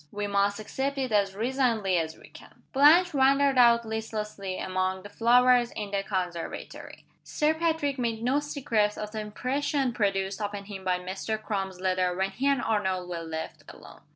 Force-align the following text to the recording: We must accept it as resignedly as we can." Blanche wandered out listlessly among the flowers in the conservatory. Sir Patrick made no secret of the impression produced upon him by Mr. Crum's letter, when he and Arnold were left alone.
We 0.11 0.25
must 0.25 0.59
accept 0.59 0.97
it 0.97 1.11
as 1.11 1.35
resignedly 1.35 1.99
as 1.99 2.17
we 2.17 2.29
can." 2.29 2.63
Blanche 2.73 3.13
wandered 3.13 3.59
out 3.59 3.85
listlessly 3.85 4.57
among 4.57 5.03
the 5.03 5.09
flowers 5.11 5.69
in 5.75 5.91
the 5.91 6.01
conservatory. 6.01 7.05
Sir 7.23 7.53
Patrick 7.53 7.99
made 7.99 8.23
no 8.23 8.39
secret 8.39 8.97
of 8.97 9.11
the 9.11 9.19
impression 9.19 9.93
produced 9.93 10.41
upon 10.41 10.65
him 10.65 10.83
by 10.83 10.97
Mr. 10.97 11.39
Crum's 11.39 11.79
letter, 11.79 12.15
when 12.17 12.31
he 12.31 12.47
and 12.47 12.63
Arnold 12.63 13.09
were 13.09 13.21
left 13.21 13.61
alone. 13.69 14.01